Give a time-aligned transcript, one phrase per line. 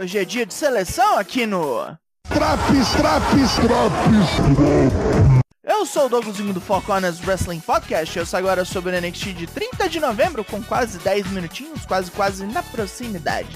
[0.00, 1.84] Hoje é dia de seleção aqui no.
[2.28, 5.02] Traps, traps, traps.
[5.64, 8.16] Eu sou o Douglasinho do Four Corners Wrestling Podcast.
[8.16, 12.12] Eu sou agora sobre o NXT de 30 de novembro, com quase 10 minutinhos, quase
[12.12, 13.48] quase na proximidade.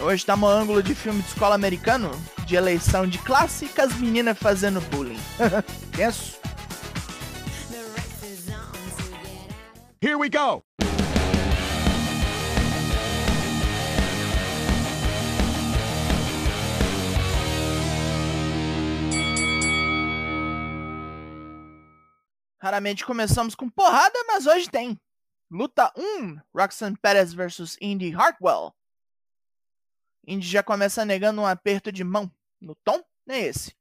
[0.00, 2.10] Hoje tá no ângulo de filme de escola americano,
[2.44, 5.20] de eleição de classe com as meninas fazendo bullying.
[5.96, 6.40] Penso.
[10.02, 10.64] Here we go.
[22.60, 25.00] Raramente começamos com porrada, mas hoje tem.
[25.50, 28.74] Luta 1: Roxanne Perez vs Indy Hartwell.
[30.26, 32.30] Indy já começa negando um aperto de mão.
[32.60, 33.74] No tom, nem esse.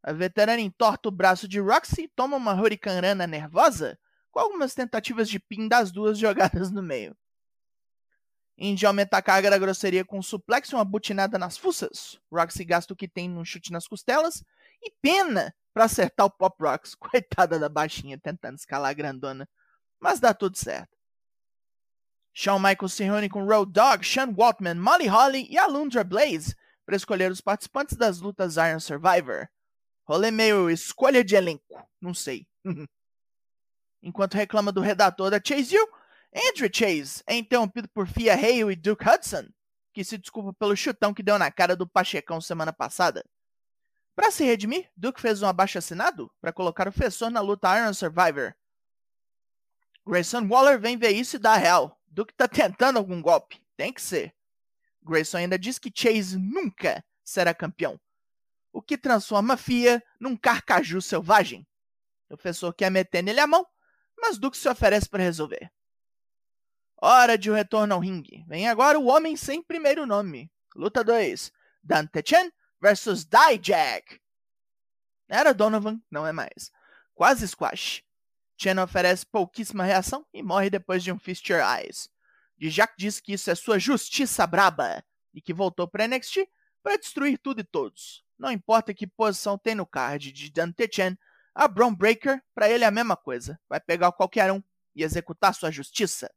[0.00, 3.98] A veterana entorta o braço de Roxy e toma uma hurricanrana nervosa,
[4.30, 7.16] com algumas tentativas de pin das duas jogadas no meio.
[8.56, 12.20] Indy aumenta a carga da grosseria com um suplex e uma butinada nas fuças.
[12.30, 14.44] Roxy gasta o que tem num chute nas costelas
[14.80, 16.94] e pena para acertar o Pop Rocks.
[16.98, 19.48] Coitada da baixinha tentando escalar a grandona.
[19.98, 20.96] Mas dá tudo certo.
[22.32, 26.54] Shawn Michaels se reúne com Road Dogg, Sean Waltman, Molly Holly e Alundra Blaze
[26.86, 29.48] para escolher os participantes das lutas Iron Survivor.
[30.04, 32.46] Rolê meio escolha de elenco, não sei.
[34.02, 35.88] Enquanto reclama do redator da Chase U,
[36.34, 39.48] Andrew Chase é interrompido por Fia Hale e Duke Hudson,
[39.92, 43.24] que se desculpa pelo chutão que deu na cara do Pachecão semana passada.
[44.20, 48.54] Para se redimir, Duke fez um abaixo-assinado para colocar o Fessor na luta Iron Survivor.
[50.06, 51.98] Grayson Waller vem ver isso e dá real.
[52.06, 53.58] Duke tá tentando algum golpe.
[53.78, 54.34] Tem que ser.
[55.02, 57.98] Grayson ainda diz que Chase nunca será campeão.
[58.70, 61.66] O que transforma Fia num carcaju selvagem.
[62.28, 63.66] O professor quer meter nele a mão,
[64.20, 65.72] mas Duke se oferece para resolver.
[66.98, 68.44] Hora de um retorno ao ringue.
[68.46, 70.52] Vem agora o homem sem primeiro nome.
[70.76, 71.50] Luta 2.
[71.82, 74.20] Dante Chen versus Dijak.
[75.28, 76.72] Era Donovan, não é mais.
[77.14, 78.02] Quase squash.
[78.56, 82.10] Chen oferece pouquíssima reação e morre depois de um Fist Your Eyes.
[82.58, 85.02] Dijak diz que isso é sua justiça braba
[85.32, 86.48] e que voltou para NXT
[86.82, 88.24] para destruir tudo e todos.
[88.38, 91.18] Não importa que posição tem no card de Dante Chen,
[91.54, 93.60] a Brown Breaker, para ele é a mesma coisa.
[93.68, 94.62] Vai pegar qualquer um
[94.94, 96.30] e executar sua justiça.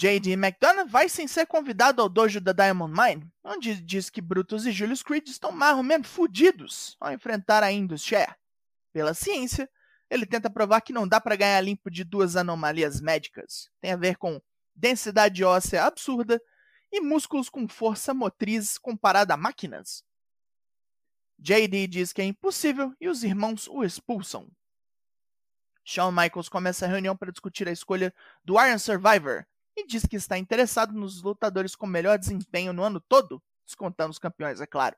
[0.00, 0.34] J.D.
[0.34, 4.70] McDonough vai sem ser convidado ao dojo da Diamond Mine, onde diz que Brutus e
[4.70, 5.50] Julius Creed estão
[5.82, 8.36] menos fudidos ao enfrentar a Indus Share.
[8.92, 9.68] Pela ciência,
[10.08, 13.68] ele tenta provar que não dá para ganhar limpo de duas anomalias médicas.
[13.80, 14.40] Tem a ver com
[14.72, 16.40] densidade óssea absurda
[16.92, 20.04] e músculos com força motriz comparada a máquinas.
[21.40, 24.48] JD diz que é impossível e os irmãos o expulsam.
[25.84, 29.44] Shawn Michaels começa a reunião para discutir a escolha do Iron Survivor,
[29.78, 34.18] e diz que está interessado nos lutadores com melhor desempenho no ano todo, descontando os
[34.18, 34.96] campeões, é claro.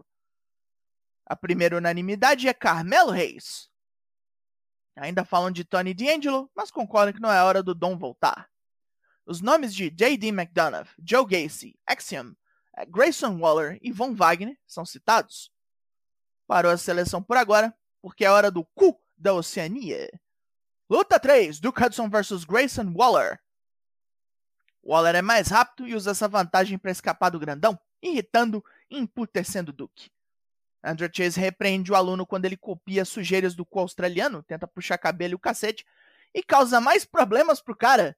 [1.27, 3.71] A primeira unanimidade é Carmelo Reis.
[4.97, 8.51] Ainda falam de Tony D'Angelo, mas concordam que não é hora do Dom voltar.
[9.25, 10.29] Os nomes de J.D.
[10.29, 12.35] McDonough, Joe Gacy, Axiom,
[12.77, 15.53] eh, Grayson Waller e Von Wagner são citados.
[16.47, 20.11] Parou a seleção por agora, porque é hora do cu da Oceania.
[20.89, 23.41] Luta 3: Duke Hudson vs Grayson Waller.
[24.91, 29.73] Waller é mais rápido e usa essa vantagem para escapar do grandão, irritando e emputecendo
[29.73, 30.11] Duke.
[30.83, 35.35] Andrew Chase repreende o aluno quando ele copia sujeiras do cu australiano, tenta puxar cabelo
[35.35, 35.87] e o cacete,
[36.35, 38.17] e causa mais problemas pro cara.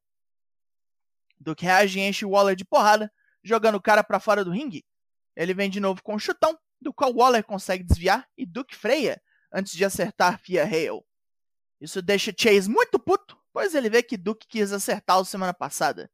[1.39, 3.13] Duke reage e enche Waller de porrada,
[3.45, 4.83] jogando o cara para fora do ringue.
[5.37, 9.21] Ele vem de novo com um chutão, do qual Waller consegue desviar e Duke freia
[9.53, 11.05] antes de acertar Fia Hale.
[11.79, 16.11] Isso deixa Chase muito puto, pois ele vê que Duke quis acertá-lo semana passada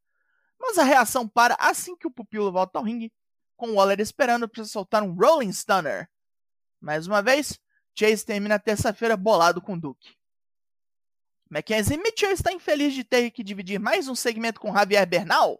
[0.59, 3.11] mas a reação para assim que o pupilo volta ao ringue,
[3.55, 6.09] com Waller esperando para soltar um Rolling Stunner.
[6.79, 7.59] Mais uma vez,
[7.97, 10.15] Chase termina terça-feira bolado com Duke.
[11.49, 15.59] Mackenzie Mitchell está infeliz de ter que dividir mais um segmento com Javier Bernal,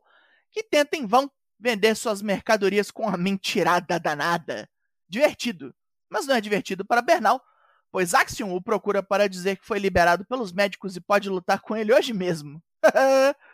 [0.52, 1.30] que tenta em vão
[1.60, 4.70] vender suas mercadorias com a mentirada danada.
[5.08, 5.76] Divertido,
[6.10, 7.44] mas não é divertido para Bernal,
[7.92, 11.76] pois Axiom o procura para dizer que foi liberado pelos médicos e pode lutar com
[11.76, 12.62] ele hoje mesmo.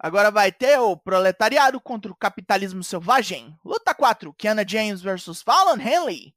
[0.00, 3.58] Agora vai ter o proletariado contra o capitalismo selvagem.
[3.64, 6.32] Luta 4, Kiana James versus Fallon Henley.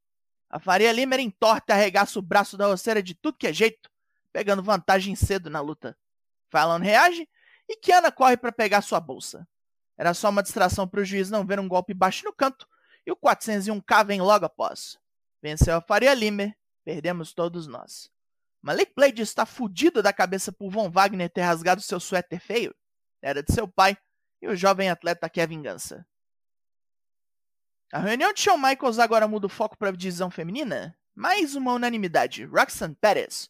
[0.49, 3.91] A Faria Limer entorta e arregaça o braço da roceira de tudo que é jeito,
[4.33, 5.95] pegando vantagem cedo na luta.
[6.49, 7.29] Fallon reage
[7.69, 9.47] e Kiana corre para pegar sua bolsa.
[9.95, 12.67] Era só uma distração para o juiz não ver um golpe baixo no canto,
[13.05, 14.97] e o 401k vem logo após.
[15.39, 18.09] Venceu a Faria Limer, perdemos todos nós.
[18.59, 22.75] Malik Blade está fudido da cabeça por Von Wagner ter rasgado seu suéter feio
[23.21, 23.97] era de seu pai
[24.41, 26.05] e o jovem atleta quer vingança.
[27.91, 30.97] A reunião de Shawn Michaels agora muda o foco para a divisão feminina.
[31.13, 33.49] Mais uma unanimidade: Roxanne Perez.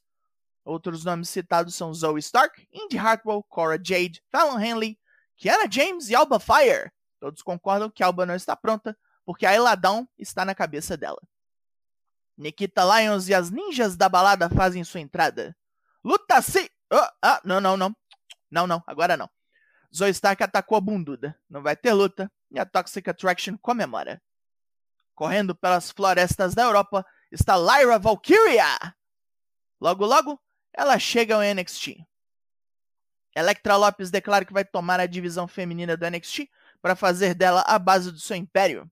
[0.66, 5.00] Outros nomes citados são Zoe Stark, Indy Hartwell, Cora Jade, Fallon Henley,
[5.36, 6.92] Kiana James e Alba Fire.
[7.20, 11.22] Todos concordam que Alba não está pronta, porque a Ella Dawn está na cabeça dela.
[12.38, 15.56] Nikita Lyons e as ninjas da balada fazem sua entrada.
[16.04, 16.72] Luta se.
[16.92, 17.96] Oh, ah, não, não, não.
[18.50, 19.30] Não, não, agora não.
[19.94, 21.38] Zoe Stark atacou a bunduda.
[21.50, 24.22] Não vai ter luta e a Toxic Attraction comemora.
[25.14, 28.96] Correndo pelas florestas da Europa está Lyra Valkyria.
[29.80, 30.40] Logo, logo,
[30.74, 32.06] ela chega ao NXT.
[33.36, 36.50] Electra Lopes declara que vai tomar a divisão feminina do NXT
[36.82, 38.90] para fazer dela a base do seu império.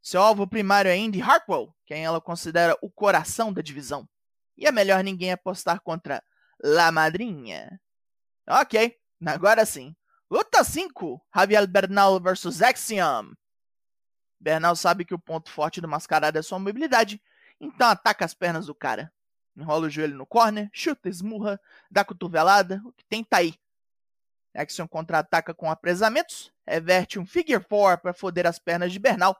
[0.00, 4.08] Seu alvo primário é Indy Hartwell, quem ela considera o coração da divisão.
[4.56, 6.22] E é melhor ninguém apostar contra
[6.62, 7.80] La Madrinha.
[8.48, 8.96] Ok,
[9.30, 9.94] agora sim.
[10.30, 13.34] Luta 5: Javier Bernal vs Axiom.
[14.40, 17.22] Bernal sabe que o ponto forte do mascarado é sua mobilidade,
[17.60, 19.12] então ataca as pernas do cara.
[19.56, 21.60] Enrola o joelho no corner, chuta, esmurra,
[21.90, 23.54] dá cotovelada, o que tem tá aí.
[24.54, 29.36] Action contra-ataca com apresamentos, reverte um figure four para foder as pernas de Bernal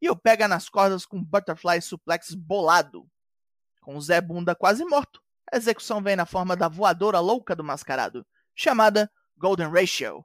[0.00, 3.08] e o pega nas cordas com butterfly suplex bolado.
[3.80, 7.64] Com o Zé Bunda quase morto, a execução vem na forma da voadora louca do
[7.64, 10.24] mascarado, chamada Golden Ratio.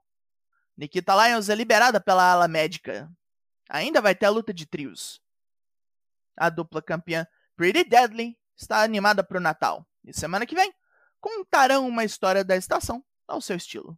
[0.75, 3.11] Nikita Lyons é liberada pela ala médica.
[3.69, 5.21] Ainda vai ter a luta de trios.
[6.35, 9.85] A dupla campeã Pretty Deadly está animada para o Natal.
[10.05, 10.71] E semana que vem
[11.19, 13.97] contarão uma história da estação ao seu estilo.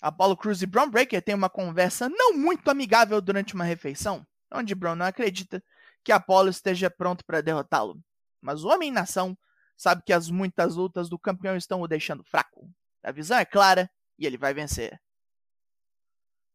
[0.00, 4.74] Apollo Crews e Braun Breaker têm uma conversa não muito amigável durante uma refeição, onde
[4.74, 5.62] Braun não acredita
[6.04, 8.00] que Apollo esteja pronto para derrotá-lo.
[8.40, 9.36] Mas o Homem-Nação
[9.76, 12.70] sabe que as muitas lutas do campeão estão o deixando fraco.
[13.02, 15.00] A visão é clara e ele vai vencer.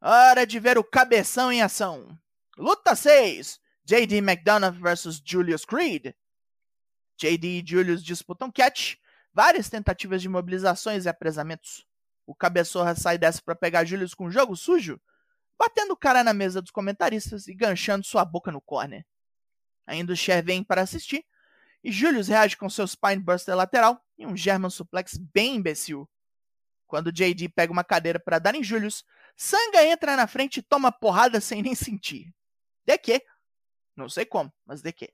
[0.02, 2.18] Hora de ver o cabeção em ação.
[2.58, 6.14] Luta 6: JD McDonough vs Julius Creed.
[7.18, 8.96] JD e Julius disputam catch,
[9.34, 11.88] várias tentativas de mobilizações e apresamentos.
[12.26, 15.00] O cabeçorra sai dessa para pegar Julius com jogo sujo,
[15.58, 19.06] batendo o cara na mesa dos comentaristas e ganchando sua boca no corner.
[19.86, 21.26] Ainda o Cher vem para assistir,
[21.84, 26.10] e Julius reage com seu Spinebuster lateral e um German Suplex bem imbecil.
[26.94, 29.04] Quando JD pega uma cadeira para dar em Julius,
[29.36, 32.32] Sanga entra na frente e toma porrada sem nem sentir.
[32.86, 33.26] De quê?
[33.96, 35.12] Não sei como, mas de quê?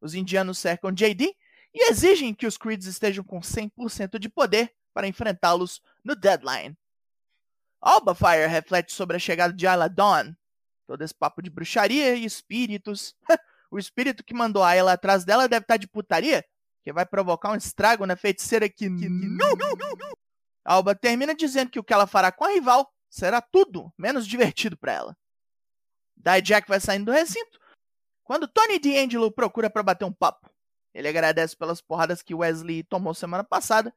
[0.00, 1.32] Os indianos cercam JD
[1.72, 6.76] e exigem que os Creeds estejam com 100% de poder para enfrentá-los no deadline.
[7.80, 10.34] Alba Fire reflete sobre a chegada de Ayla Dawn.
[10.84, 13.14] Todo esse papo de bruxaria e espíritos.
[13.70, 16.44] o espírito que mandou Ayla atrás dela deve estar de putaria,
[16.82, 18.90] que vai provocar um estrago na feiticeira que...
[18.90, 19.08] que...
[20.64, 24.76] Alba termina dizendo que o que ela fará com a rival será tudo menos divertido
[24.76, 25.16] para ela.
[26.42, 27.60] Jack vai saindo do recinto
[28.22, 30.50] quando Tony D'Angelo procura para bater um papo.
[30.94, 33.94] Ele agradece pelas porradas que Wesley tomou semana passada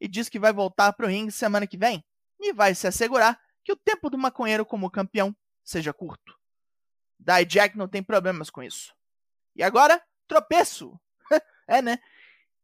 [0.00, 2.04] e diz que vai voltar para o ringue semana que vem
[2.40, 6.34] e vai se assegurar que o tempo do maconheiro como campeão seja curto.
[7.46, 8.94] Jack não tem problemas com isso.
[9.54, 10.98] E agora, tropeço!
[11.66, 11.98] é, né?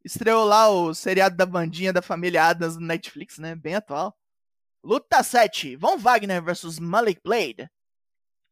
[0.04, 3.54] Estreou lá o seriado da bandinha da família Adams no Netflix, né?
[3.54, 4.16] Bem atual.
[4.82, 5.76] Luta 7.
[5.76, 7.70] Von Wagner vs Malik Blade.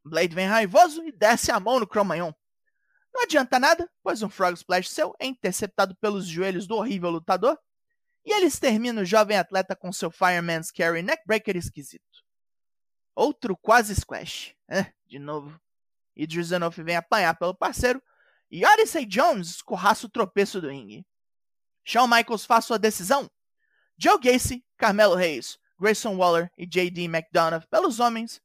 [0.05, 2.33] Blade vem raivoso e desce a mão no Cromanhon.
[3.13, 7.59] Não adianta nada, pois um Frog Splash seu é interceptado pelos joelhos do horrível lutador,
[8.25, 12.05] e ele extermina o jovem atleta com seu Fireman's Carry Neckbreaker esquisito.
[13.15, 14.55] Outro quase squash.
[14.69, 15.61] É, de novo.
[16.15, 18.01] Idris Enough vem apanhar pelo parceiro,
[18.51, 21.05] e Odyssey Jones escorraça o tropeço do ringue.
[21.85, 23.31] Shawn Michaels faz sua decisão.
[23.97, 27.05] Joe Gacy, Carmelo Reis, Grayson Waller e J.D.
[27.05, 28.41] McDonough pelos homens,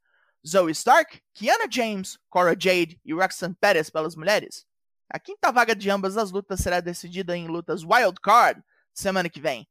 [0.46, 4.66] Zoe Stark, Kiana James, Cora Jade e Roxanne Perez pelas mulheres.
[5.10, 8.64] A quinta vaga de ambas as lutas será decidida em lutas Wild Card
[8.94, 9.68] semana que vem.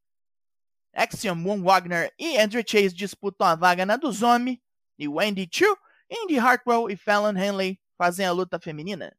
[0.93, 4.59] Axiom, Moon Wagner e Andrew Chase disputam a vaga na dos homens
[4.99, 5.77] e Wendy Chu,
[6.09, 9.17] Indy Hartwell e Fallon Henley fazem a luta feminina.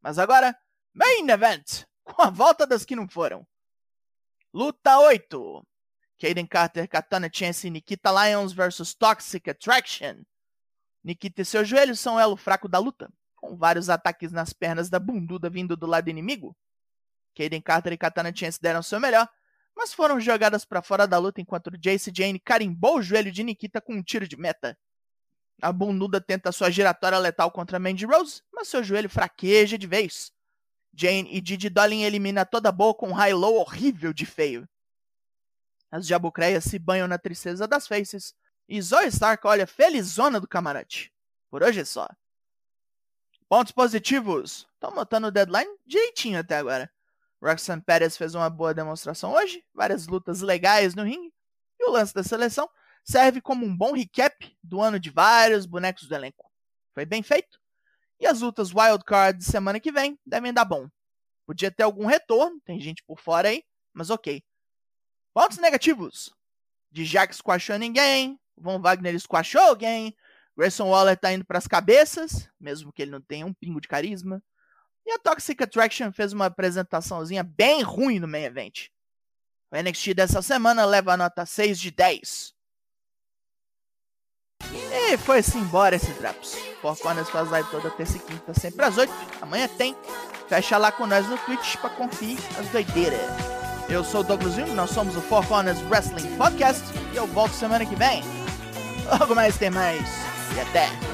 [0.00, 0.56] Mas agora,
[0.94, 3.46] Main Event, com a volta das que não foram.
[4.52, 5.66] Luta 8.
[6.18, 10.22] Kaden Carter, Katana Chance e Nikita Lyons vs Toxic Attraction.
[11.04, 14.88] Nikita e seus joelhos são o elo fraco da luta, com vários ataques nas pernas
[14.88, 16.56] da bunduda vindo do lado inimigo.
[17.36, 19.28] Kaden Carter e Katana Chance deram seu melhor,
[19.76, 23.82] mas foram jogadas para fora da luta enquanto Jace Jane carimbou o joelho de Nikita
[23.82, 24.78] com um tiro de meta.
[25.60, 30.32] A bunduda tenta sua giratória letal contra Mandy Rose, mas seu joelho fraqueja de vez.
[30.94, 34.68] Jane e Didi Dolin elimina toda boa com um high-low horrível de feio.
[35.90, 38.34] As jabucreias se banham na tristeza das faces,
[38.68, 41.10] E Zoe Stark olha felizona do camarote.
[41.50, 42.06] Por hoje é só.
[43.48, 44.68] Pontos positivos.
[44.74, 46.90] Estão notando o deadline direitinho até agora.
[47.42, 51.32] Roxanne Perez fez uma boa demonstração hoje, várias lutas legais no ringue.
[51.80, 52.68] E o lance da seleção
[53.02, 56.50] serve como um bom recap do ano de vários bonecos do elenco.
[56.92, 57.58] Foi bem feito.
[58.20, 60.88] E as lutas wildcard de semana que vem devem dar bom.
[61.46, 64.42] Podia ter algum retorno, tem gente por fora aí, mas ok.
[65.32, 66.34] Pontos negativos.
[66.90, 70.16] De Jack squashou ninguém, Von Wagner squashou alguém,
[70.56, 73.86] Grayson Waller tá indo para as cabeças, mesmo que ele não tenha um pingo de
[73.86, 74.42] carisma.
[75.06, 78.88] E a Toxic Attraction fez uma apresentaçãozinha bem ruim no main event.
[79.70, 82.54] O NXT dessa semana leva a nota 6 de 10.
[85.10, 86.56] E foi-se embora esse Drops.
[87.00, 89.12] Corners faz live toda terça e quinta, sempre às 8.
[89.40, 89.96] Amanhã tem.
[90.48, 93.20] Fecha lá com nós no Twitch pra conferir as doideiras.
[93.88, 97.52] Eu sou o Douglas Jung, nós somos o Four Corners Wrestling Podcast e eu volto
[97.52, 98.22] semana que vem.
[99.18, 100.06] Logo mais tem mais.
[100.54, 101.07] E até!